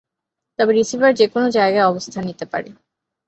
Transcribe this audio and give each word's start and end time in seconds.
তবে 0.59 0.71
রিসিভার 0.73 1.11
যে 1.13 1.25
কোন 1.27 1.43
জায়গায় 1.49 1.89
অবস্থান 1.91 2.23
নিতে 2.25 2.45
পারে। 2.45 2.69